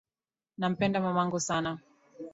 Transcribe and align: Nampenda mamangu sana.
Nampenda 0.57 0.99
mamangu 0.99 1.39
sana. 1.39 1.79